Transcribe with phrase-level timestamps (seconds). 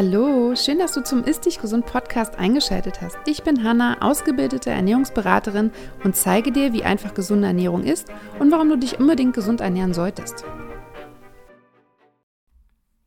[0.00, 3.18] Hallo, schön, dass du zum Ist Dich Gesund Podcast eingeschaltet hast.
[3.26, 5.72] Ich bin Hanna, ausgebildete Ernährungsberaterin
[6.04, 8.06] und zeige dir, wie einfach gesunde Ernährung ist
[8.38, 10.44] und warum du dich unbedingt gesund ernähren solltest.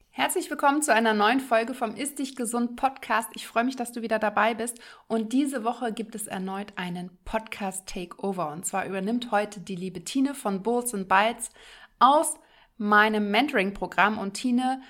[0.09, 3.29] Herzlich willkommen zu einer neuen Folge vom Ist Dich Gesund Podcast.
[3.35, 4.77] Ich freue mich, dass du wieder dabei bist.
[5.07, 8.51] Und diese Woche gibt es erneut einen Podcast Takeover.
[8.51, 11.51] Und zwar übernimmt heute die liebe Tine von Bulls and Bites
[11.99, 12.35] aus
[12.77, 14.17] meinem Mentoring-Programm.
[14.17, 14.81] Und Tine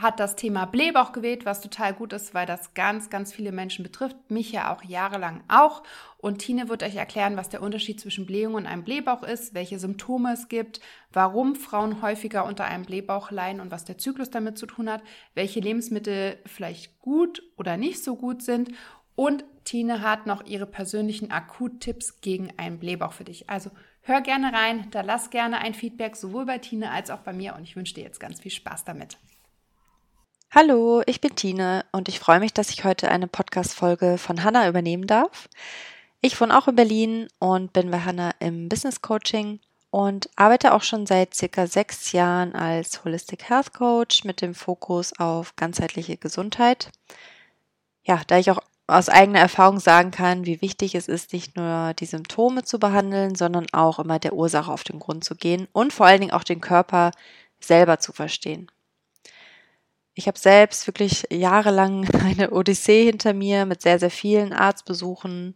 [0.00, 3.82] hat das Thema Blähbauch gewählt, was total gut ist, weil das ganz, ganz viele Menschen
[3.82, 4.16] betrifft.
[4.30, 5.82] Mich ja auch jahrelang auch.
[6.18, 9.78] Und Tine wird euch erklären, was der Unterschied zwischen Blähung und einem Blähbauch ist, welche
[9.78, 10.80] Symptome es gibt,
[11.12, 15.02] warum Frauen häufiger unter einem Blähbauch leiden und was der Zyklus damit zu tun hat,
[15.34, 18.70] welche Lebensmittel vielleicht gut oder nicht so gut sind.
[19.16, 23.50] Und Tine hat noch ihre persönlichen Akuttipps gegen einen Blähbauch für dich.
[23.50, 23.70] Also
[24.02, 27.54] hör gerne rein, da lass gerne ein Feedback sowohl bei Tine als auch bei mir
[27.54, 29.18] und ich wünsche dir jetzt ganz viel Spaß damit.
[30.52, 34.68] Hallo, ich bin Tine und ich freue mich, dass ich heute eine Podcast-Folge von Hanna
[34.68, 35.48] übernehmen darf.
[36.22, 40.82] Ich wohne auch in Berlin und bin bei Hanna im Business Coaching und arbeite auch
[40.82, 46.90] schon seit circa sechs Jahren als Holistic Health Coach mit dem Fokus auf ganzheitliche Gesundheit.
[48.02, 51.94] Ja, da ich auch aus eigener Erfahrung sagen kann, wie wichtig es ist, nicht nur
[51.94, 55.92] die Symptome zu behandeln, sondern auch immer der Ursache auf den Grund zu gehen und
[55.92, 57.12] vor allen Dingen auch den Körper
[57.60, 58.68] selber zu verstehen.
[60.14, 65.54] Ich habe selbst wirklich jahrelang eine Odyssee hinter mir mit sehr, sehr vielen Arztbesuchen,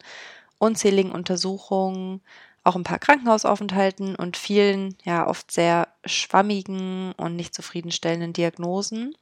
[0.57, 2.21] unzähligen Untersuchungen,
[2.63, 9.15] auch ein paar Krankenhausaufenthalten und vielen, ja, oft sehr schwammigen und nicht zufriedenstellenden Diagnosen.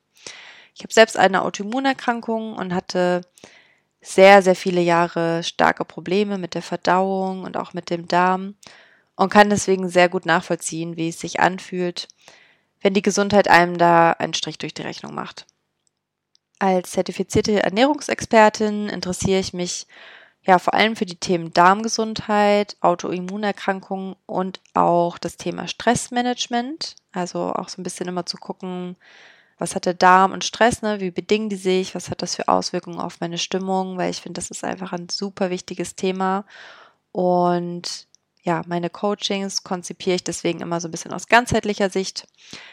[0.75, 3.21] Ich habe selbst eine Autoimmunerkrankung und hatte
[4.01, 8.55] sehr, sehr viele Jahre starke Probleme mit der Verdauung und auch mit dem Darm
[9.15, 12.07] und kann deswegen sehr gut nachvollziehen, wie es sich anfühlt,
[12.83, 15.47] wenn die Gesundheit einem da einen Strich durch die Rechnung macht.
[16.59, 19.87] Als zertifizierte Ernährungsexpertin interessiere ich mich
[20.43, 26.95] ja vor allem für die Themen Darmgesundheit, Autoimmunerkrankungen und auch das Thema Stressmanagement.
[27.13, 28.97] Also auch so ein bisschen immer zu gucken,
[29.57, 30.99] was hat der Darm und Stress, ne?
[30.99, 34.39] wie bedingen die sich, was hat das für Auswirkungen auf meine Stimmung, weil ich finde,
[34.39, 36.45] das ist einfach ein super wichtiges Thema.
[37.11, 38.07] Und
[38.43, 42.27] ja, meine Coachings konzipiere ich deswegen immer so ein bisschen aus ganzheitlicher Sicht.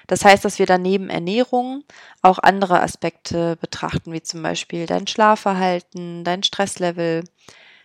[0.08, 1.84] Das heißt, dass wir dann neben Ernährung
[2.22, 7.22] auch andere Aspekte betrachten, wie zum Beispiel dein Schlafverhalten, dein Stresslevel,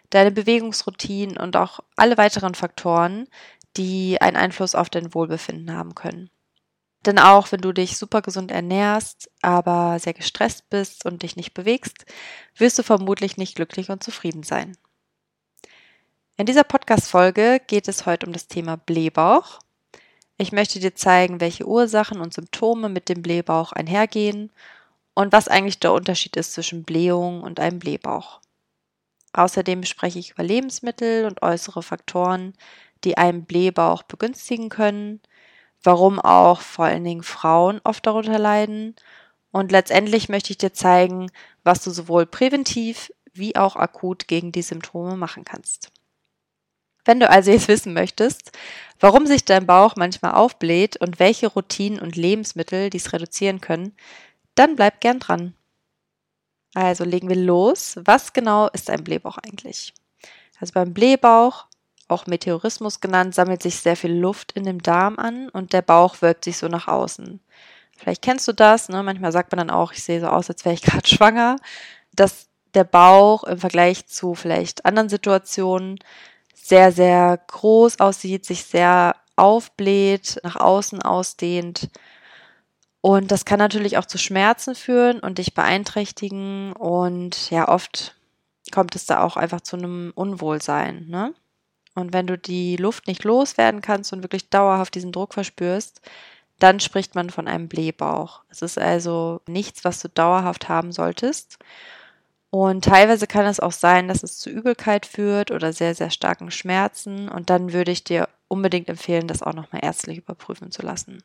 [0.09, 3.28] deine Bewegungsroutinen und auch alle weiteren Faktoren,
[3.78, 6.31] die einen Einfluss auf dein Wohlbefinden haben können.
[7.06, 11.53] Denn auch wenn du dich super gesund ernährst, aber sehr gestresst bist und dich nicht
[11.53, 12.06] bewegst,
[12.57, 14.75] wirst du vermutlich nicht glücklich und zufrieden sein.
[16.38, 19.59] In dieser Podcast-Folge geht es heute um das Thema Blähbauch.
[20.38, 24.51] Ich möchte dir zeigen, welche Ursachen und Symptome mit dem Blähbauch einhergehen
[25.13, 28.41] und was eigentlich der Unterschied ist zwischen Blähung und einem Blähbauch.
[29.31, 32.53] Außerdem spreche ich über Lebensmittel und äußere Faktoren,
[33.06, 35.22] die einen Blähbauch begünstigen können,
[35.84, 38.97] warum auch vor allen Dingen Frauen oft darunter leiden
[39.53, 41.31] und letztendlich möchte ich dir zeigen,
[41.63, 45.94] was du sowohl präventiv wie auch akut gegen die Symptome machen kannst.
[47.06, 48.52] Wenn du also jetzt wissen möchtest,
[49.00, 53.96] warum sich dein Bauch manchmal aufbläht und welche Routinen und Lebensmittel dies reduzieren können,
[54.56, 55.54] dann bleib gern dran.
[56.74, 57.98] Also legen wir los.
[58.04, 59.94] Was genau ist ein Blähbauch eigentlich?
[60.60, 61.68] Also beim Blähbauch,
[62.08, 66.22] auch Meteorismus genannt, sammelt sich sehr viel Luft in dem Darm an und der Bauch
[66.22, 67.40] wölbt sich so nach außen.
[67.98, 69.04] Vielleicht kennst du das, ne?
[69.04, 71.58] manchmal sagt man dann auch, ich sehe so aus, als wäre ich gerade schwanger,
[72.14, 76.00] dass der Bauch im Vergleich zu vielleicht anderen Situationen
[76.68, 81.90] sehr, sehr groß aussieht, sich sehr aufbläht, nach außen ausdehnt.
[83.02, 86.74] Und das kann natürlich auch zu Schmerzen führen und dich beeinträchtigen.
[86.74, 88.16] Und ja, oft
[88.72, 91.06] kommt es da auch einfach zu einem Unwohlsein.
[91.07, 91.36] Ne?
[91.94, 96.01] Und wenn du die Luft nicht loswerden kannst und wirklich dauerhaft diesen Druck verspürst,
[96.57, 98.42] dann spricht man von einem Blähbauch.
[98.50, 101.60] Es ist also nichts, was du dauerhaft haben solltest.
[102.56, 106.52] Und teilweise kann es auch sein, dass es zu Übelkeit führt oder sehr, sehr starken
[106.52, 107.28] Schmerzen.
[107.28, 111.22] Und dann würde ich dir unbedingt empfehlen, das auch nochmal ärztlich überprüfen zu lassen.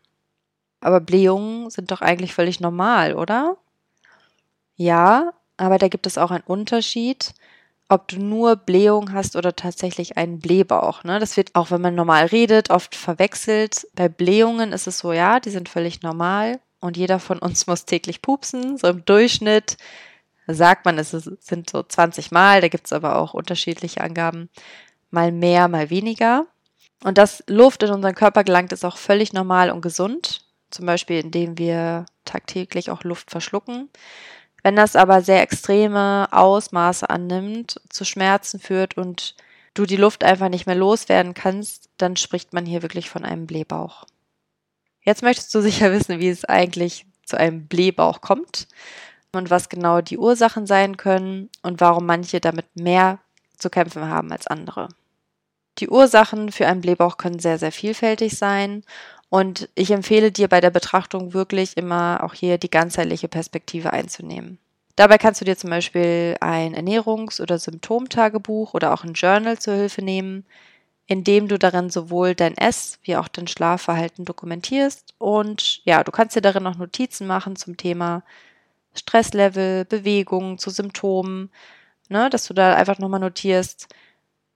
[0.80, 3.56] Aber Blähungen sind doch eigentlich völlig normal, oder?
[4.74, 7.32] Ja, aber da gibt es auch einen Unterschied,
[7.88, 11.04] ob du nur Blähung hast oder tatsächlich einen Blähbauch.
[11.04, 11.20] Ne?
[11.20, 13.86] Das wird auch, wenn man normal redet, oft verwechselt.
[13.94, 17.84] Bei Blähungen ist es so, ja, die sind völlig normal und jeder von uns muss
[17.84, 19.76] täglich pupsen, so im Durchschnitt
[20.54, 24.48] sagt man, es sind so 20 Mal, da gibt es aber auch unterschiedliche Angaben,
[25.10, 26.46] mal mehr, mal weniger.
[27.02, 30.42] Und dass Luft in unseren Körper gelangt, ist auch völlig normal und gesund.
[30.70, 33.88] Zum Beispiel, indem wir tagtäglich auch Luft verschlucken.
[34.62, 39.34] Wenn das aber sehr extreme Ausmaße annimmt, zu Schmerzen führt und
[39.74, 43.46] du die Luft einfach nicht mehr loswerden kannst, dann spricht man hier wirklich von einem
[43.46, 44.04] Blähbauch.
[45.02, 48.68] Jetzt möchtest du sicher wissen, wie es eigentlich zu einem Blähbauch kommt
[49.32, 53.18] und was genau die Ursachen sein können und warum manche damit mehr
[53.56, 54.88] zu kämpfen haben als andere.
[55.78, 58.82] Die Ursachen für einen Blähbauch können sehr, sehr vielfältig sein
[59.28, 64.58] und ich empfehle dir bei der Betrachtung wirklich immer auch hier die ganzheitliche Perspektive einzunehmen.
[64.96, 69.74] Dabei kannst du dir zum Beispiel ein Ernährungs- oder Symptomtagebuch oder auch ein Journal zur
[69.74, 70.44] Hilfe nehmen,
[71.06, 75.14] indem du darin sowohl dein Ess- wie auch dein Schlafverhalten dokumentierst.
[75.18, 78.22] Und ja, du kannst dir darin noch Notizen machen zum Thema
[78.94, 81.50] Stresslevel, Bewegung, zu Symptomen,
[82.08, 83.88] ne, dass du da einfach nochmal notierst,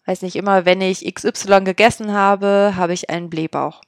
[0.07, 3.83] weiß nicht, immer wenn ich XY gegessen habe, habe ich einen Blähbauch.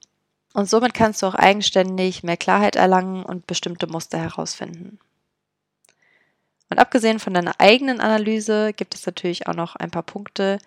[0.54, 4.98] Und somit kannst du auch eigenständig mehr Klarheit erlangen und bestimmte Muster herausfinden.
[6.70, 10.58] Und abgesehen von deiner eigenen Analyse gibt es natürlich auch noch ein paar Punkte,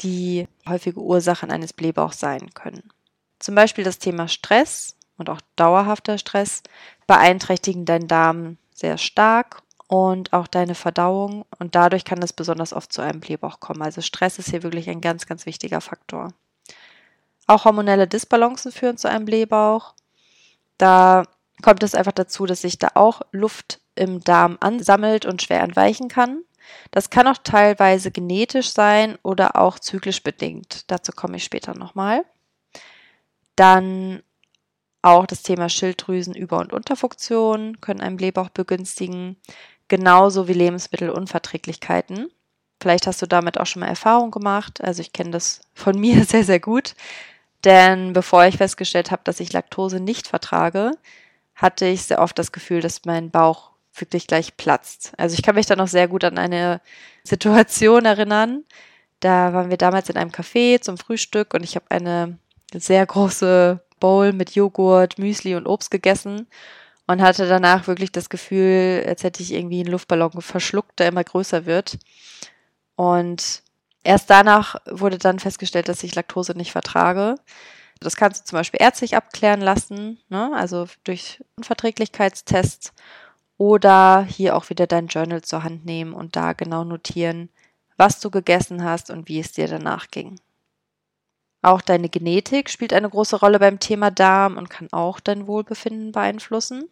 [0.00, 2.90] die häufige Ursachen eines Blähbauchs sein können.
[3.38, 6.62] Zum Beispiel das Thema Stress und auch dauerhafter Stress
[7.06, 12.92] beeinträchtigen deinen Darm sehr stark und auch deine Verdauung und dadurch kann es besonders oft
[12.92, 13.82] zu einem Blähbauch kommen.
[13.82, 16.34] Also Stress ist hier wirklich ein ganz, ganz wichtiger Faktor.
[17.46, 19.94] Auch hormonelle Disbalancen führen zu einem Blähbauch.
[20.78, 21.24] Da
[21.62, 26.08] kommt es einfach dazu, dass sich da auch Luft im Darm ansammelt und schwer entweichen
[26.08, 26.42] kann.
[26.90, 30.90] Das kann auch teilweise genetisch sein oder auch zyklisch bedingt.
[30.90, 32.24] Dazu komme ich später nochmal.
[33.54, 34.22] Dann
[35.04, 39.36] auch das Thema Schilddrüsenüber- und Unterfunktion können einen Blähbauch begünstigen,
[39.88, 42.28] genauso wie Lebensmittelunverträglichkeiten.
[42.80, 44.82] Vielleicht hast du damit auch schon mal Erfahrung gemacht.
[44.82, 46.94] Also ich kenne das von mir sehr, sehr gut.
[47.64, 50.92] Denn bevor ich festgestellt habe, dass ich Laktose nicht vertrage,
[51.54, 55.12] hatte ich sehr oft das Gefühl, dass mein Bauch wirklich gleich platzt.
[55.18, 56.80] Also ich kann mich da noch sehr gut an eine
[57.24, 58.64] Situation erinnern.
[59.20, 62.38] Da waren wir damals in einem Café zum Frühstück und ich habe eine
[62.72, 66.46] sehr große Bowl mit Joghurt, Müsli und Obst gegessen
[67.06, 71.24] und hatte danach wirklich das Gefühl, als hätte ich irgendwie einen Luftballon verschluckt, der immer
[71.24, 71.98] größer wird.
[72.96, 73.64] Und
[74.04, 77.36] Erst danach wurde dann festgestellt, dass ich Laktose nicht vertrage.
[78.00, 80.52] Das kannst du zum Beispiel ärztlich abklären lassen, ne?
[80.54, 82.92] also durch Unverträglichkeitstests
[83.56, 87.48] oder hier auch wieder dein Journal zur Hand nehmen und da genau notieren,
[87.96, 90.38] was du gegessen hast und wie es dir danach ging.
[91.64, 96.12] Auch deine Genetik spielt eine große Rolle beim Thema Darm und kann auch dein Wohlbefinden
[96.12, 96.90] beeinflussen.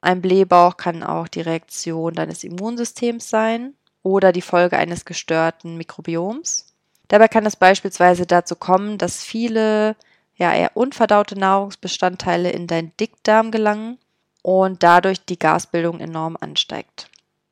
[0.00, 6.74] Ein Blähbauch kann auch die Reaktion deines Immunsystems sein oder die Folge eines gestörten Mikrobioms.
[7.06, 9.94] Dabei kann es beispielsweise dazu kommen, dass viele
[10.34, 13.98] ja eher unverdaute Nahrungsbestandteile in deinen Dickdarm gelangen
[14.42, 17.08] und dadurch die Gasbildung enorm ansteigt.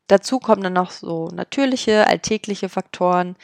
[0.09, 3.37] Dazu kommen dann noch so natürliche, alltägliche Faktoren,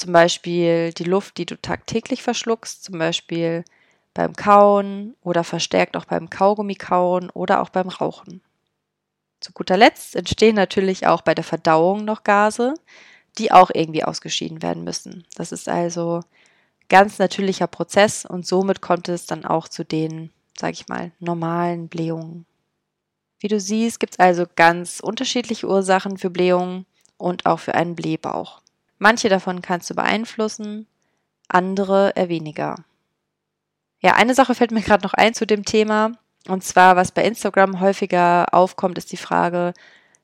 [0.00, 3.64] zum Beispiel die Luft, die du tagtäglich verschluckst, zum Beispiel
[4.14, 8.40] beim Kauen oder verstärkt auch beim Kaugummikauen oder auch beim Rauchen.
[9.40, 12.74] Zu guter Letzt entstehen natürlich auch bei der Verdauung noch Gase,
[13.38, 15.24] die auch irgendwie ausgeschieden werden müssen.
[15.36, 16.20] Das ist also
[16.88, 21.88] ganz natürlicher Prozess und somit kommt es dann auch zu den, sag ich mal, normalen
[21.88, 22.46] Blähungen.
[23.38, 26.84] Wie du siehst, gibt es also ganz unterschiedliche Ursachen für Blähungen
[27.16, 28.59] und auch für einen Blähbauch.
[29.02, 30.86] Manche davon kannst du beeinflussen,
[31.48, 32.76] andere eher weniger.
[34.00, 36.12] Ja, eine Sache fällt mir gerade noch ein zu dem Thema.
[36.46, 39.72] Und zwar, was bei Instagram häufiger aufkommt, ist die Frage,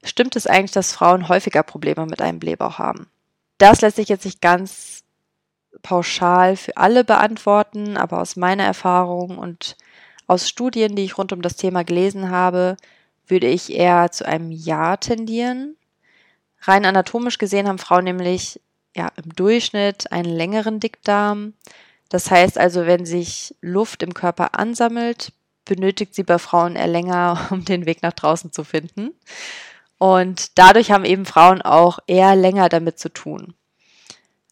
[0.04, 3.08] stimmt es eigentlich, dass Frauen häufiger Probleme mit einem Blähbauch haben?
[3.56, 5.04] Das lässt sich jetzt nicht ganz
[5.80, 9.78] pauschal für alle beantworten, aber aus meiner Erfahrung und
[10.26, 12.76] aus Studien, die ich rund um das Thema gelesen habe,
[13.26, 15.76] würde ich eher zu einem Ja tendieren.
[16.60, 18.60] Rein anatomisch gesehen haben Frauen nämlich
[18.96, 21.54] ja im Durchschnitt einen längeren Dickdarm.
[22.08, 25.32] Das heißt also, wenn sich Luft im Körper ansammelt,
[25.64, 29.10] benötigt sie bei Frauen eher länger, um den Weg nach draußen zu finden.
[29.98, 33.54] Und dadurch haben eben Frauen auch eher länger damit zu tun.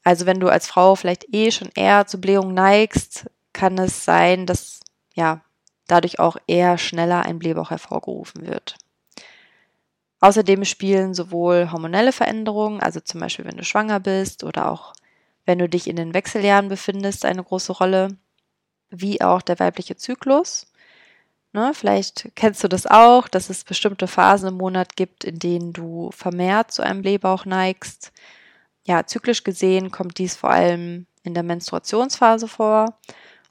[0.03, 4.47] Also wenn du als Frau vielleicht eh schon eher zu Blähung neigst, kann es sein,
[4.47, 4.81] dass
[5.15, 5.41] ja
[5.87, 8.77] dadurch auch eher schneller ein Blähbauch hervorgerufen wird.
[10.25, 14.95] Außerdem spielen sowohl hormonelle Veränderungen, also zum Beispiel wenn du schwanger bist oder auch
[15.45, 18.17] wenn du dich in den Wechseljahren befindest, eine große Rolle,
[18.89, 20.67] wie auch der weibliche Zyklus.
[21.53, 25.75] Ne, vielleicht kennst du das auch, dass es bestimmte Phasen im Monat gibt, in denen
[25.75, 28.11] du vermehrt zu einem Blähbauch neigst.
[28.87, 32.99] Ja, zyklisch gesehen kommt dies vor allem in der Menstruationsphase vor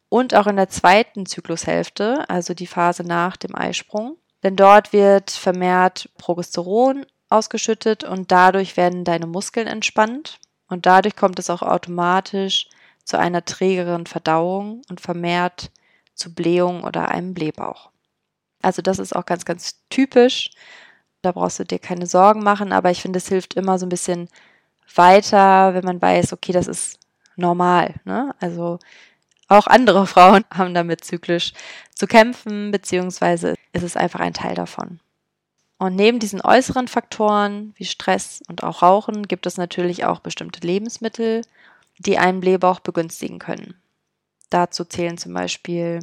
[0.09, 4.17] und auch in der zweiten Zyklushälfte, also die Phase nach dem Eisprung.
[4.43, 11.39] Denn dort wird vermehrt Progesteron ausgeschüttet und dadurch werden deine Muskeln entspannt und dadurch kommt
[11.39, 12.67] es auch automatisch
[13.03, 15.71] zu einer trägeren Verdauung und vermehrt
[16.13, 17.89] zu Blähung oder einem Blähbauch.
[18.61, 20.51] Also das ist auch ganz, ganz typisch.
[21.21, 23.89] Da brauchst du dir keine Sorgen machen, aber ich finde, es hilft immer so ein
[23.89, 24.29] bisschen
[24.95, 26.99] weiter, wenn man weiß, okay, das ist
[27.35, 27.95] normal.
[28.03, 28.35] Ne?
[28.39, 28.79] Also
[29.53, 31.53] auch andere Frauen haben damit zyklisch
[31.95, 34.99] zu kämpfen, beziehungsweise ist es einfach ein Teil davon.
[35.77, 40.65] Und neben diesen äußeren Faktoren wie Stress und auch Rauchen gibt es natürlich auch bestimmte
[40.65, 41.41] Lebensmittel,
[41.97, 43.75] die einen Blähbauch begünstigen können.
[44.49, 45.99] Dazu zählen zum Beispiel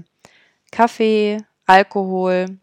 [0.71, 2.59] Kaffee, Alkohol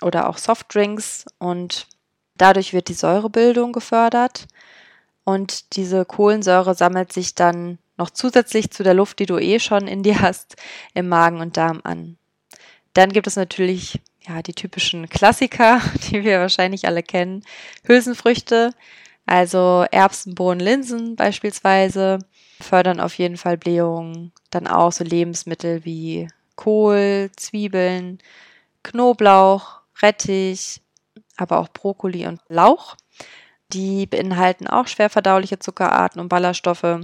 [0.00, 1.88] oder auch Softdrinks und
[2.36, 4.46] dadurch wird die Säurebildung gefördert
[5.24, 9.86] und diese Kohlensäure sammelt sich dann noch zusätzlich zu der Luft, die du eh schon
[9.86, 10.56] in dir hast,
[10.94, 12.16] im Magen und Darm an.
[12.94, 15.80] Dann gibt es natürlich ja die typischen Klassiker,
[16.10, 17.44] die wir wahrscheinlich alle kennen.
[17.84, 18.72] Hülsenfrüchte,
[19.26, 22.18] also Erbsen, Bohnen, Linsen beispielsweise,
[22.60, 24.32] fördern auf jeden Fall Blähungen.
[24.50, 28.18] Dann auch so Lebensmittel wie Kohl, Zwiebeln,
[28.82, 30.80] Knoblauch, Rettich,
[31.36, 32.96] aber auch Brokkoli und Lauch.
[33.72, 37.00] Die beinhalten auch schwer verdauliche Zuckerarten und Ballaststoffe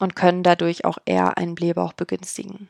[0.00, 2.68] und können dadurch auch eher einen Blähbauch begünstigen.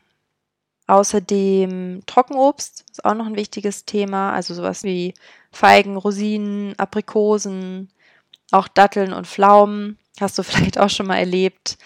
[0.87, 5.13] Außerdem Trockenobst ist auch noch ein wichtiges Thema, also sowas wie
[5.51, 7.89] Feigen, Rosinen, Aprikosen,
[8.51, 9.97] auch Datteln und Pflaumen.
[10.19, 11.77] Hast du vielleicht auch schon mal erlebt,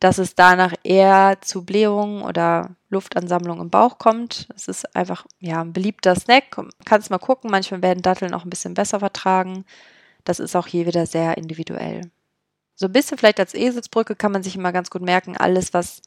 [0.00, 4.48] dass es danach eher zu Blähungen oder Luftansammlung im Bauch kommt.
[4.56, 6.56] Es ist einfach ja ein beliebter Snack.
[6.84, 9.64] Kannst mal gucken, manchmal werden Datteln auch ein bisschen besser vertragen.
[10.24, 12.10] Das ist auch hier wieder sehr individuell.
[12.80, 16.00] So ein bisschen vielleicht als Eselsbrücke kann man sich immer ganz gut merken, alles, was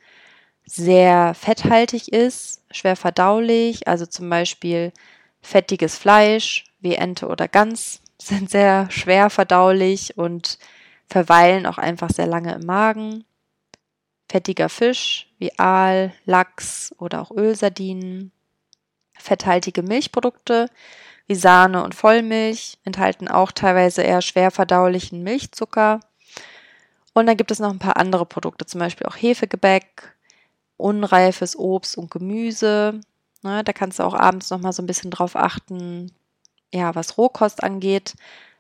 [0.66, 4.92] sehr fetthaltig ist, schwer verdaulich, also zum Beispiel
[5.40, 10.58] fettiges Fleisch wie Ente oder Gans, sind sehr schwer verdaulich und
[11.08, 13.24] verweilen auch einfach sehr lange im Magen.
[14.28, 18.32] Fettiger Fisch wie Aal, Lachs oder auch Ölsardinen.
[19.14, 20.72] Fetthaltige Milchprodukte
[21.28, 26.00] wie Sahne und Vollmilch enthalten auch teilweise eher schwer verdaulichen Milchzucker
[27.14, 30.16] und dann gibt es noch ein paar andere Produkte, zum Beispiel auch Hefegebäck,
[30.78, 33.00] unreifes Obst und Gemüse.
[33.44, 36.12] Ne, da kannst du auch abends noch mal so ein bisschen drauf achten,
[36.74, 38.16] ja, was Rohkost angeht,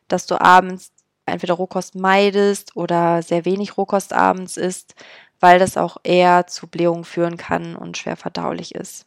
[0.07, 0.91] dass du abends
[1.25, 4.95] entweder Rohkost meidest oder sehr wenig Rohkost abends isst,
[5.39, 9.05] weil das auch eher zu Blähungen führen kann und schwer verdaulich ist.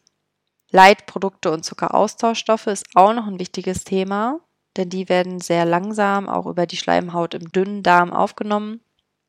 [0.71, 4.39] Leitprodukte und Zuckeraustauschstoffe ist auch noch ein wichtiges Thema,
[4.75, 8.81] denn die werden sehr langsam auch über die Schleimhaut im dünnen Darm aufgenommen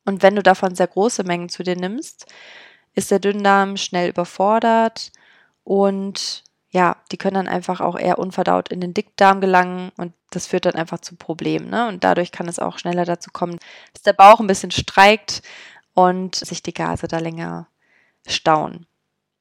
[0.09, 2.25] und wenn du davon sehr große Mengen zu dir nimmst,
[2.95, 5.11] ist der Dünndarm schnell überfordert
[5.63, 10.47] und ja, die können dann einfach auch eher unverdaut in den Dickdarm gelangen und das
[10.47, 11.69] führt dann einfach zu Problemen.
[11.69, 11.87] Ne?
[11.87, 13.59] Und dadurch kann es auch schneller dazu kommen,
[13.93, 15.43] dass der Bauch ein bisschen streikt
[15.93, 17.67] und sich die Gase da länger
[18.27, 18.87] stauen.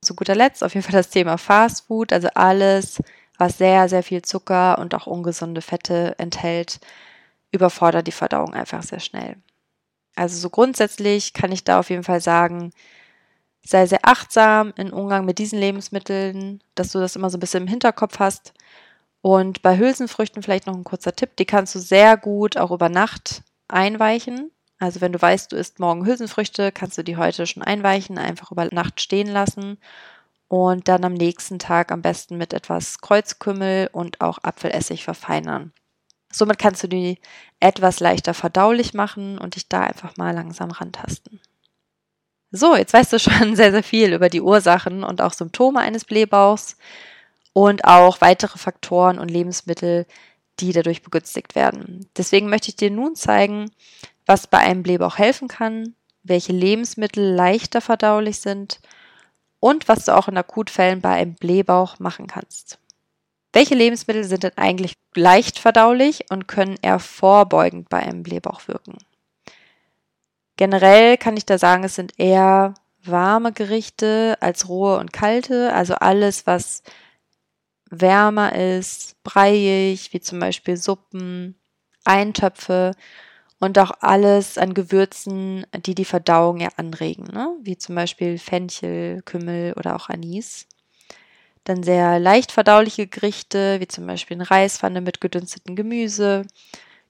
[0.02, 3.02] Zu guter Letzt auf jeden Fall das Thema Fast Food, also alles,
[3.38, 6.78] was sehr, sehr viel Zucker und auch ungesunde Fette enthält,
[7.52, 9.36] überfordert die Verdauung einfach sehr schnell.
[10.18, 12.72] Also so grundsätzlich kann ich da auf jeden Fall sagen,
[13.64, 17.62] sei sehr achtsam im Umgang mit diesen Lebensmitteln, dass du das immer so ein bisschen
[17.62, 18.52] im Hinterkopf hast.
[19.22, 22.88] Und bei Hülsenfrüchten vielleicht noch ein kurzer Tipp, die kannst du sehr gut auch über
[22.88, 24.50] Nacht einweichen.
[24.80, 28.50] Also wenn du weißt, du isst morgen Hülsenfrüchte, kannst du die heute schon einweichen, einfach
[28.50, 29.78] über Nacht stehen lassen
[30.48, 35.72] und dann am nächsten Tag am besten mit etwas Kreuzkümmel und auch Apfelessig verfeinern.
[36.30, 37.18] Somit kannst du die
[37.60, 41.40] etwas leichter verdaulich machen und dich da einfach mal langsam rantasten.
[42.50, 46.04] So, jetzt weißt du schon sehr, sehr viel über die Ursachen und auch Symptome eines
[46.04, 46.76] Blähbauchs
[47.52, 50.06] und auch weitere Faktoren und Lebensmittel,
[50.60, 52.08] die dadurch begünstigt werden.
[52.16, 53.70] Deswegen möchte ich dir nun zeigen,
[54.26, 58.80] was bei einem Blähbauch helfen kann, welche Lebensmittel leichter verdaulich sind
[59.60, 62.78] und was du auch in Akutfällen bei einem Blähbauch machen kannst.
[63.52, 68.98] Welche Lebensmittel sind denn eigentlich leicht verdaulich und können eher vorbeugend bei einem Blähbauch wirken?
[70.56, 72.74] Generell kann ich da sagen, es sind eher
[73.04, 76.82] warme Gerichte als rohe und kalte, also alles, was
[77.90, 81.54] wärmer ist, breiig, wie zum Beispiel Suppen,
[82.04, 82.92] Eintöpfe
[83.60, 87.56] und auch alles an Gewürzen, die die Verdauung ja anregen, ne?
[87.62, 90.66] wie zum Beispiel Fenchel, Kümmel oder auch Anis.
[91.68, 96.46] Dann sehr leicht verdauliche Gerichte, wie zum Beispiel eine Reispfanne mit gedünstetem Gemüse,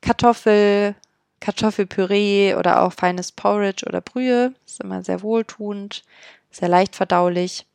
[0.00, 0.96] Kartoffel,
[1.38, 4.52] Kartoffelpüree oder auch feines Porridge oder Brühe.
[4.66, 6.02] Ist immer sehr wohltuend,
[6.50, 7.66] sehr leicht verdaulich.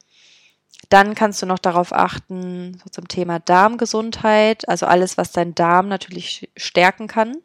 [0.89, 5.87] Dann kannst du noch darauf achten, so zum Thema Darmgesundheit, also alles, was dein Darm
[5.87, 7.37] natürlich stärken kann.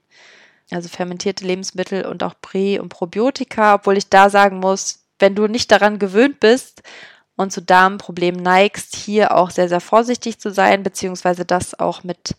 [0.72, 5.46] also fermentierte Lebensmittel und auch Prä- und Probiotika, obwohl ich da sagen muss, wenn du
[5.46, 6.82] nicht daran gewöhnt bist
[7.38, 12.34] und zu Darmproblemen neigst, hier auch sehr, sehr vorsichtig zu sein, beziehungsweise das auch mit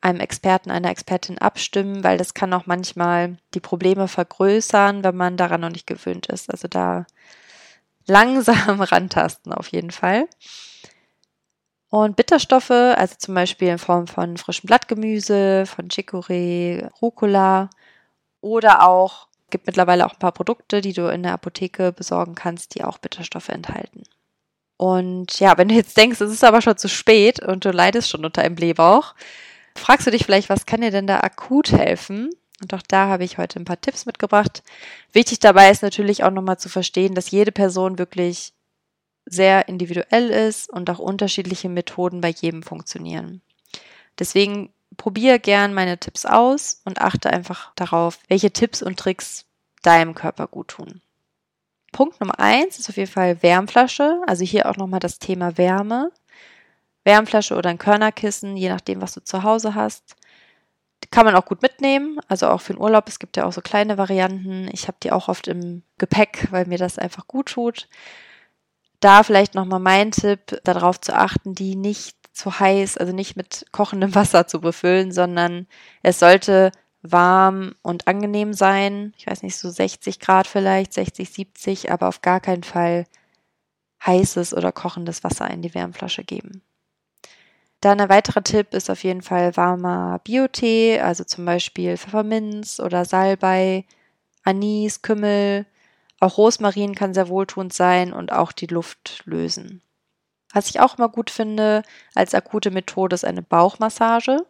[0.00, 5.36] einem Experten, einer Expertin abstimmen, weil das kann auch manchmal die Probleme vergrößern, wenn man
[5.36, 6.50] daran noch nicht gewöhnt ist.
[6.50, 7.04] Also da
[8.06, 10.26] langsam rantasten auf jeden Fall.
[11.90, 17.68] Und Bitterstoffe, also zum Beispiel in Form von frischem Blattgemüse, von Chicorée, Rucola
[18.40, 22.74] oder auch, gibt mittlerweile auch ein paar Produkte, die du in der Apotheke besorgen kannst,
[22.74, 24.04] die auch Bitterstoffe enthalten.
[24.80, 28.08] Und ja, wenn du jetzt denkst, es ist aber schon zu spät und du leidest
[28.08, 29.14] schon unter einem Blähbauch,
[29.76, 32.30] fragst du dich vielleicht, was kann dir denn da akut helfen?
[32.62, 34.62] Und auch da habe ich heute ein paar Tipps mitgebracht.
[35.12, 38.54] Wichtig dabei ist natürlich auch nochmal zu verstehen, dass jede Person wirklich
[39.26, 43.42] sehr individuell ist und auch unterschiedliche Methoden bei jedem funktionieren.
[44.18, 49.44] Deswegen probiere gern meine Tipps aus und achte einfach darauf, welche Tipps und Tricks
[49.82, 51.02] deinem Körper gut tun.
[51.92, 54.22] Punkt Nummer eins ist auf jeden Fall Wärmflasche.
[54.26, 56.12] Also hier auch nochmal das Thema Wärme.
[57.04, 60.16] Wärmflasche oder ein Körnerkissen, je nachdem, was du zu Hause hast.
[61.02, 63.08] Die kann man auch gut mitnehmen, also auch für den Urlaub.
[63.08, 64.68] Es gibt ja auch so kleine Varianten.
[64.72, 67.88] Ich habe die auch oft im Gepäck, weil mir das einfach gut tut.
[69.00, 73.66] Da vielleicht nochmal mein Tipp, darauf zu achten, die nicht zu heiß, also nicht mit
[73.72, 75.66] kochendem Wasser zu befüllen, sondern
[76.02, 76.70] es sollte
[77.02, 79.14] warm und angenehm sein.
[79.16, 83.06] Ich weiß nicht, so 60 Grad vielleicht, 60, 70, aber auf gar keinen Fall
[84.04, 86.62] heißes oder kochendes Wasser in die Wärmflasche geben.
[87.80, 93.06] Dann ein weiterer Tipp ist auf jeden Fall warmer Biotee, also zum Beispiel Pfefferminz oder
[93.06, 93.86] Salbei,
[94.42, 95.66] Anis, Kümmel,
[96.20, 99.82] auch Rosmarin kann sehr wohltuend sein und auch die Luft lösen.
[100.52, 101.82] Was ich auch immer gut finde
[102.14, 104.44] als akute Methode ist eine Bauchmassage.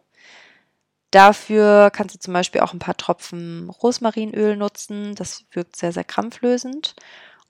[1.11, 5.13] Dafür kannst du zum Beispiel auch ein paar Tropfen Rosmarinöl nutzen.
[5.15, 6.95] Das wirkt sehr, sehr krampflösend.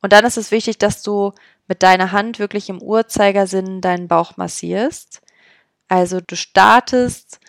[0.01, 1.33] Und dann ist es wichtig, dass du
[1.67, 5.21] mit deiner Hand wirklich im Uhrzeigersinn deinen Bauch massierst.
[5.87, 7.39] Also du startest,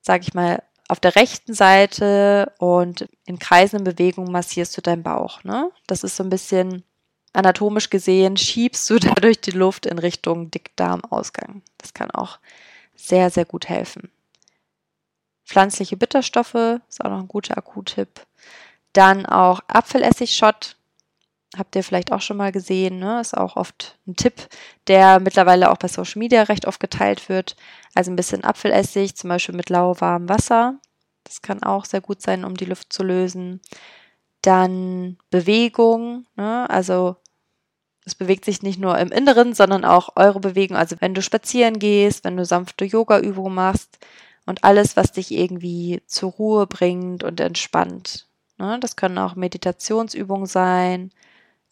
[0.00, 5.44] sag ich mal, auf der rechten Seite und in kreisenden Bewegungen massierst du deinen Bauch.
[5.44, 5.70] Ne?
[5.86, 6.82] Das ist so ein bisschen
[7.34, 11.62] anatomisch gesehen, schiebst du dadurch die Luft in Richtung Dickdarmausgang.
[11.76, 12.38] Das kann auch
[12.96, 14.10] sehr, sehr gut helfen.
[15.48, 18.26] Pflanzliche Bitterstoffe ist auch noch ein guter Akutipp.
[18.92, 20.76] Dann auch Apfelessig-Shot.
[21.56, 23.22] Habt ihr vielleicht auch schon mal gesehen, ne?
[23.22, 24.46] Ist auch oft ein Tipp,
[24.88, 27.56] der mittlerweile auch bei Social Media recht oft geteilt wird.
[27.94, 30.74] Also ein bisschen Apfelessig, zum Beispiel mit lauwarmem Wasser.
[31.24, 33.62] Das kann auch sehr gut sein, um die Luft zu lösen.
[34.42, 36.68] Dann Bewegung, ne?
[36.68, 37.16] also
[38.04, 40.76] es bewegt sich nicht nur im Inneren, sondern auch eure Bewegung.
[40.76, 43.98] Also wenn du spazieren gehst, wenn du sanfte Yoga-Übungen machst
[44.48, 48.26] und alles, was dich irgendwie zur Ruhe bringt und entspannt.
[48.56, 48.78] Ne?
[48.80, 51.12] Das können auch Meditationsübungen sein,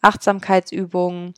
[0.03, 1.33] Achtsamkeitsübungen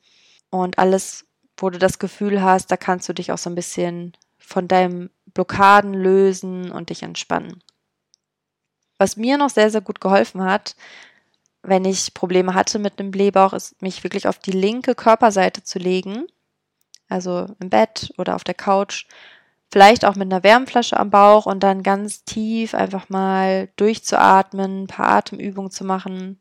[0.49, 1.25] und alles,
[1.56, 5.12] wo du das Gefühl hast, da kannst du dich auch so ein bisschen von deinen
[5.28, 7.63] Blockaden lösen und dich entspannen.
[8.97, 10.75] Was mir noch sehr, sehr gut geholfen hat,
[11.63, 15.80] wenn ich Probleme hatte mit einem Blähbauch, ist mich wirklich auf die linke Körperseite zu
[15.80, 16.28] legen,
[17.08, 19.06] also im Bett oder auf der Couch,
[19.71, 24.88] vielleicht auch mit einer Wärmflasche am Bauch und dann ganz tief einfach mal durchzuatmen, ein
[24.88, 26.39] paar Atemübungen zu machen,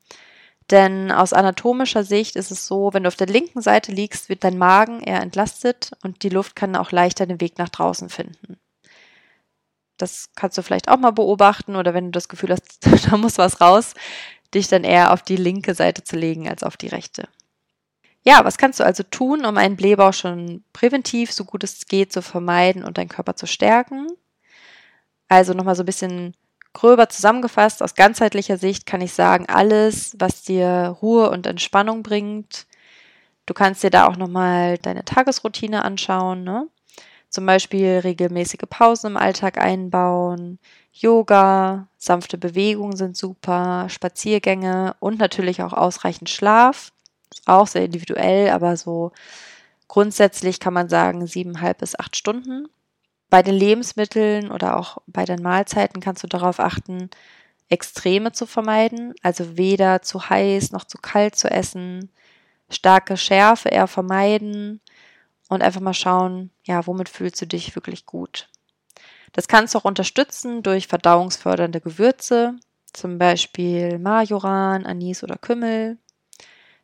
[0.71, 4.45] denn aus anatomischer Sicht ist es so, wenn du auf der linken Seite liegst, wird
[4.45, 8.59] dein Magen eher entlastet und die Luft kann auch leichter den Weg nach draußen finden.
[9.97, 13.39] Das kannst du vielleicht auch mal beobachten oder wenn du das Gefühl hast, da muss
[13.39, 13.95] was raus,
[14.55, 17.29] dich dann eher auf die linke Seite zu legen als auf die rechte.
[18.29, 22.13] Ja, was kannst du also tun, um einen Blähbauch schon präventiv, so gut es geht,
[22.13, 24.07] zu vermeiden und deinen Körper zu stärken?
[25.29, 26.35] Also nochmal so ein bisschen
[26.75, 32.67] gröber zusammengefasst, aus ganzheitlicher Sicht kann ich sagen, alles, was dir Ruhe und Entspannung bringt.
[33.47, 36.69] Du kannst dir da auch nochmal deine Tagesroutine anschauen, ne?
[37.31, 40.59] Zum Beispiel regelmäßige Pausen im Alltag einbauen,
[40.93, 46.93] Yoga, sanfte Bewegungen sind super, Spaziergänge und natürlich auch ausreichend Schlaf.
[47.33, 49.13] Ist auch sehr individuell, aber so
[49.87, 52.69] grundsätzlich kann man sagen siebeneinhalb bis acht Stunden.
[53.31, 57.11] Bei den Lebensmitteln oder auch bei den Mahlzeiten kannst du darauf achten,
[57.69, 62.11] Extreme zu vermeiden, also weder zu heiß noch zu kalt zu essen,
[62.71, 64.81] starke Schärfe eher vermeiden
[65.49, 68.49] und einfach mal schauen, ja, womit fühlst du dich wirklich gut.
[69.33, 72.55] Das kannst du auch unterstützen durch verdauungsfördernde Gewürze,
[72.93, 75.99] zum Beispiel Majoran, Anis oder Kümmel.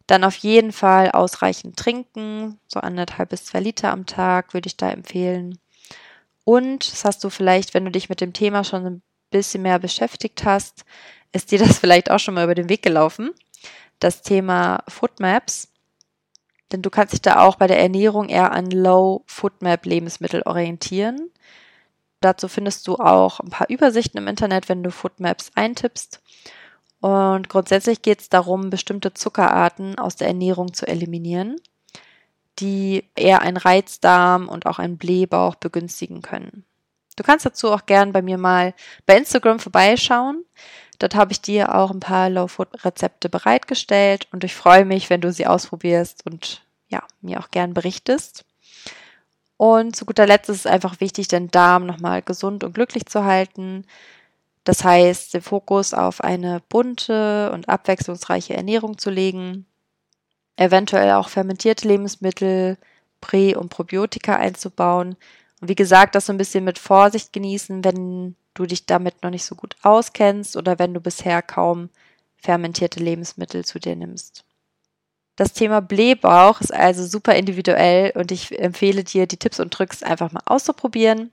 [0.06, 4.76] Dann auf jeden Fall ausreichend trinken, so anderthalb bis zwei Liter am Tag würde ich
[4.76, 5.58] da empfehlen.
[6.44, 9.78] Und, das hast du vielleicht, wenn du dich mit dem Thema schon ein bisschen mehr
[9.78, 10.84] beschäftigt hast,
[11.32, 13.30] ist dir das vielleicht auch schon mal über den Weg gelaufen.
[13.98, 15.68] Das Thema Foodmaps.
[16.72, 21.30] Denn du kannst dich da auch bei der Ernährung eher an Low-Foodmap-Lebensmittel orientieren.
[22.20, 26.22] Dazu findest du auch ein paar Übersichten im Internet, wenn du Foodmaps eintippst.
[27.04, 31.56] Und grundsätzlich geht es darum, bestimmte Zuckerarten aus der Ernährung zu eliminieren,
[32.60, 36.64] die eher einen Reizdarm und auch einen Blähbauch begünstigen können.
[37.14, 38.72] Du kannst dazu auch gern bei mir mal
[39.04, 40.46] bei Instagram vorbeischauen.
[40.98, 45.30] Dort habe ich dir auch ein paar Low-Food-Rezepte bereitgestellt und ich freue mich, wenn du
[45.30, 48.46] sie ausprobierst und ja, mir auch gern berichtest.
[49.58, 53.24] Und zu guter Letzt ist es einfach wichtig, den Darm nochmal gesund und glücklich zu
[53.24, 53.84] halten.
[54.64, 59.66] Das heißt, den Fokus auf eine bunte und abwechslungsreiche Ernährung zu legen,
[60.56, 62.78] eventuell auch fermentierte Lebensmittel,
[63.20, 65.16] Prä- und Probiotika einzubauen.
[65.60, 69.30] Und wie gesagt, das so ein bisschen mit Vorsicht genießen, wenn du dich damit noch
[69.30, 71.90] nicht so gut auskennst oder wenn du bisher kaum
[72.36, 74.44] fermentierte Lebensmittel zu dir nimmst.
[75.36, 80.02] Das Thema Blähbauch ist also super individuell und ich empfehle dir, die Tipps und Tricks
[80.02, 81.32] einfach mal auszuprobieren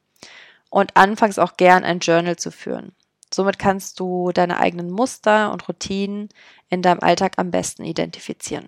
[0.69, 2.93] und anfangs auch gern ein Journal zu führen.
[3.33, 6.29] Somit kannst du deine eigenen Muster und Routinen
[6.69, 8.67] in deinem Alltag am besten identifizieren.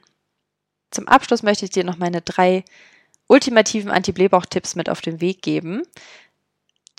[0.92, 2.64] Zum Abschluss möchte ich dir noch meine drei
[3.28, 5.84] ultimativen Anti-Blähbauch-Tipps mit auf den Weg geben.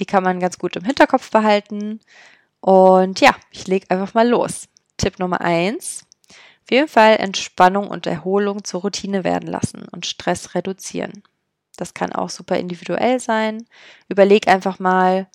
[0.00, 2.00] Die kann man ganz gut im Hinterkopf behalten.
[2.60, 4.68] Und ja, ich lege einfach mal los.
[4.96, 6.06] Tipp Nummer eins:
[6.64, 11.22] Auf jeden Fall Entspannung und Erholung zur Routine werden lassen und Stress reduzieren.
[11.76, 13.66] Das kann auch super individuell sein.
[14.08, 15.28] Überleg einfach mal,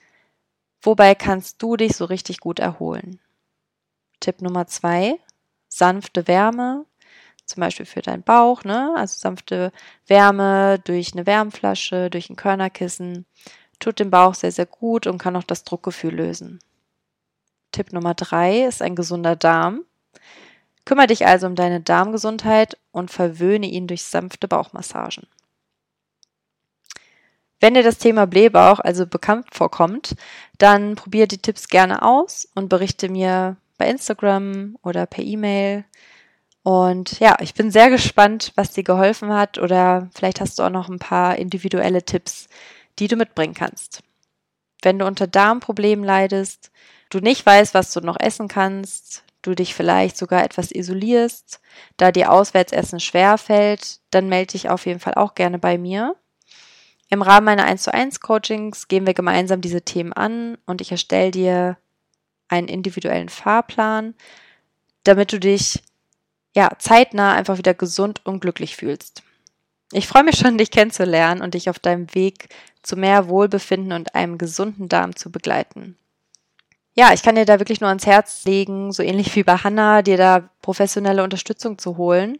[0.82, 3.20] Wobei kannst du dich so richtig gut erholen?
[4.20, 5.20] Tipp Nummer zwei,
[5.68, 6.86] sanfte Wärme,
[7.46, 8.94] zum Beispiel für deinen Bauch, ne?
[8.96, 9.72] Also sanfte
[10.08, 13.26] Wärme durch eine Wärmflasche, durch ein Körnerkissen,
[13.80, 16.60] tut dem Bauch sehr, sehr gut und kann auch das Druckgefühl lösen.
[17.72, 19.84] Tipp Nummer drei ist ein gesunder Darm.
[20.86, 25.28] Kümmere dich also um deine Darmgesundheit und verwöhne ihn durch sanfte Bauchmassagen.
[27.60, 30.16] Wenn dir das Thema Blähbauch also bekannt vorkommt,
[30.60, 35.86] dann probiere die Tipps gerne aus und berichte mir bei Instagram oder per E-Mail.
[36.62, 40.70] Und ja, ich bin sehr gespannt, was dir geholfen hat oder vielleicht hast du auch
[40.70, 42.48] noch ein paar individuelle Tipps,
[43.00, 44.04] die du mitbringen kannst.
[44.82, 46.72] Wenn du unter Darmproblemen leidest,
[47.10, 51.62] du nicht weißt, was du noch essen kannst, du dich vielleicht sogar etwas isolierst,
[51.98, 56.16] da dir Auswärtsessen schwer fällt, dann melde dich auf jeden Fall auch gerne bei mir.
[57.10, 60.92] Im Rahmen meiner 1 zu 1 Coachings gehen wir gemeinsam diese Themen an und ich
[60.92, 61.78] erstelle dir
[62.48, 64.14] einen individuellen Fahrplan,
[65.04, 65.82] damit du dich
[66.56, 69.24] ja zeitnah einfach wieder gesund und glücklich fühlst.
[69.92, 72.50] Ich freue mich schon, dich kennenzulernen und dich auf deinem Weg
[72.84, 75.98] zu mehr Wohlbefinden und einem gesunden Darm zu begleiten.
[76.94, 80.04] Ja, ich kann dir da wirklich nur ans Herz legen, so ähnlich wie bei Hannah,
[80.04, 82.38] dir da professionelle Unterstützung zu holen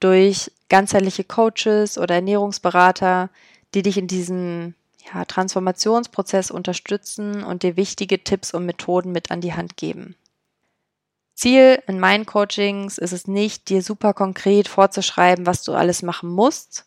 [0.00, 3.30] durch ganzheitliche Coaches oder Ernährungsberater,
[3.74, 4.74] die dich in diesem
[5.12, 10.16] ja, Transformationsprozess unterstützen und dir wichtige Tipps und Methoden mit an die Hand geben.
[11.34, 16.30] Ziel in meinen Coachings ist es nicht, dir super konkret vorzuschreiben, was du alles machen
[16.30, 16.86] musst,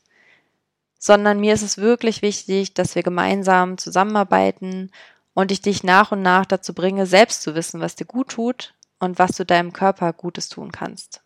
[0.97, 4.91] sondern mir ist es wirklich wichtig, dass wir gemeinsam zusammenarbeiten
[5.33, 8.73] und ich dich nach und nach dazu bringe, selbst zu wissen, was dir gut tut
[8.99, 11.21] und was du deinem Körper Gutes tun kannst.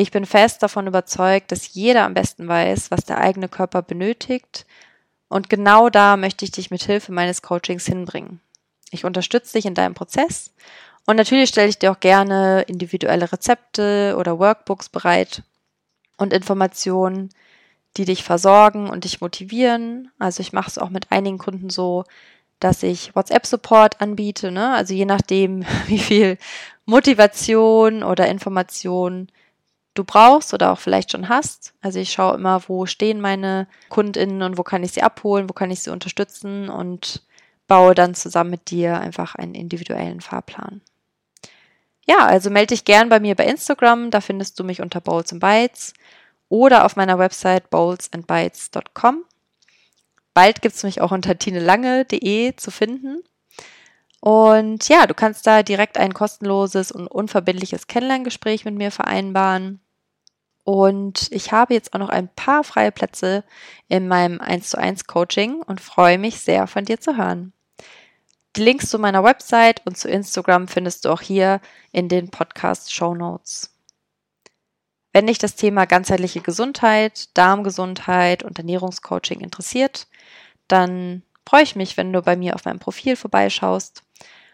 [0.00, 4.64] Ich bin fest davon überzeugt, dass jeder am besten weiß, was der eigene Körper benötigt.
[5.28, 8.40] Und genau da möchte ich dich mit Hilfe meines Coachings hinbringen.
[8.90, 10.54] Ich unterstütze dich in deinem Prozess
[11.04, 15.42] und natürlich stelle ich dir auch gerne individuelle Rezepte oder Workbooks bereit
[16.16, 17.28] und Informationen,
[17.98, 20.10] die dich versorgen und dich motivieren.
[20.18, 22.04] Also ich mache es auch mit einigen Kunden so,
[22.58, 24.50] dass ich WhatsApp-Support anbiete.
[24.50, 24.72] Ne?
[24.72, 26.38] Also je nachdem, wie viel
[26.86, 29.28] Motivation oder Information
[29.94, 31.74] du brauchst oder auch vielleicht schon hast.
[31.80, 35.52] Also ich schaue immer, wo stehen meine Kundinnen und wo kann ich sie abholen, wo
[35.52, 37.22] kann ich sie unterstützen und
[37.66, 40.80] baue dann zusammen mit dir einfach einen individuellen Fahrplan.
[42.06, 45.32] Ja, also melde dich gern bei mir bei Instagram, da findest du mich unter Bowls
[45.32, 45.94] and Bites
[46.48, 49.24] oder auf meiner Website bowlsandbites.com.
[50.34, 53.22] Bald gibt es mich auch unter tinelange.de zu finden.
[54.20, 59.80] Und ja, du kannst da direkt ein kostenloses und unverbindliches Kennenlerngespräch mit mir vereinbaren.
[60.64, 63.44] Und ich habe jetzt auch noch ein paar freie Plätze
[63.88, 67.54] in meinem 1 zu 1 Coaching und freue mich sehr von dir zu hören.
[68.56, 71.60] Die Links zu meiner Website und zu Instagram findest du auch hier
[71.92, 73.74] in den Podcast Show Notes.
[75.12, 80.08] Wenn dich das Thema ganzheitliche Gesundheit, Darmgesundheit und Ernährungscoaching interessiert,
[80.68, 84.04] dann freue ich mich, wenn du bei mir auf meinem Profil vorbeischaust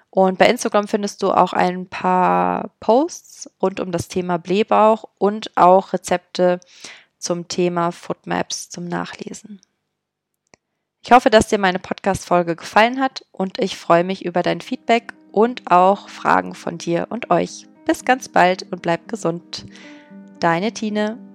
[0.08, 5.54] Und bei Instagram findest du auch ein paar Posts rund um das Thema Blähbauch und
[5.58, 6.58] auch Rezepte
[7.18, 9.60] zum Thema Footmaps zum Nachlesen.
[11.02, 15.12] Ich hoffe, dass dir meine Podcast-Folge gefallen hat und ich freue mich über dein Feedback
[15.32, 17.66] und auch Fragen von dir und euch.
[17.84, 19.66] Bis ganz bald und bleib gesund.
[20.40, 21.25] Deine Tine.